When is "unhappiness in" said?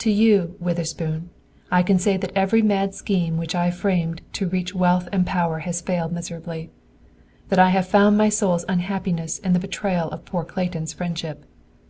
8.68-9.54